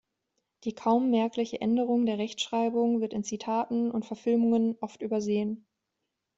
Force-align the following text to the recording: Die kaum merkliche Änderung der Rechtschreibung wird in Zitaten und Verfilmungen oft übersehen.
Die 0.63 0.73
kaum 0.73 1.11
merkliche 1.11 1.61
Änderung 1.61 2.07
der 2.07 2.17
Rechtschreibung 2.17 3.01
wird 3.01 3.13
in 3.13 3.23
Zitaten 3.23 3.91
und 3.91 4.03
Verfilmungen 4.03 4.75
oft 4.79 5.03
übersehen. 5.03 5.67